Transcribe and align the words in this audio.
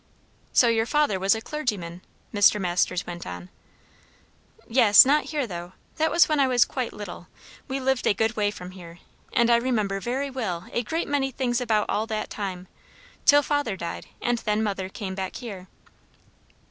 "So 0.51 0.67
your 0.67 0.87
father 0.87 1.19
was 1.19 1.35
a 1.35 1.41
clergyman?" 1.41 2.01
Mr. 2.33 2.59
Masters 2.59 3.05
went 3.05 3.27
on. 3.27 3.49
"Yes. 4.67 5.05
Not 5.05 5.25
here, 5.25 5.45
though. 5.45 5.73
That 5.97 6.09
was 6.09 6.27
when 6.27 6.39
I 6.39 6.47
was 6.47 6.65
quite 6.65 6.91
little. 6.91 7.27
We 7.67 7.79
lived 7.79 8.07
a 8.07 8.13
good 8.15 8.35
way 8.35 8.49
from 8.49 8.71
here; 8.71 8.97
and 9.31 9.51
I 9.51 9.57
remember 9.57 9.99
very 9.99 10.31
well 10.31 10.65
a 10.73 10.81
great 10.81 11.07
many 11.07 11.29
things 11.29 11.61
about 11.61 11.87
all 11.87 12.07
that 12.07 12.31
time, 12.31 12.67
till 13.25 13.43
father 13.43 13.77
died, 13.77 14.07
and 14.23 14.39
then 14.39 14.63
mother 14.63 14.89
came 14.89 15.13
back 15.13 15.35
here." 15.35 15.67